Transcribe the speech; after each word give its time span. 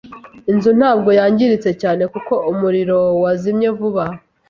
Inzu 0.51 0.69
ntabwo 0.79 1.09
yangiritse 1.19 1.69
cyane 1.81 2.03
kuko 2.13 2.33
umuriro 2.51 2.97
wazimye 3.21 3.69
vuba. 3.77 4.03